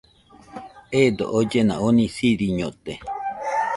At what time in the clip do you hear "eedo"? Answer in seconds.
1.01-1.25